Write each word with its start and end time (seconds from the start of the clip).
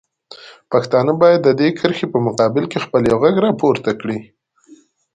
پښتانه 0.71 1.11
باید 1.21 1.39
د 1.43 1.49
دې 1.59 1.69
کرښې 1.79 2.07
په 2.13 2.19
مقابل 2.27 2.63
کې 2.71 2.83
خپل 2.85 3.01
یو 3.11 3.17
غږ 3.23 3.35
راپورته 3.47 3.91
کړي. 4.01 4.19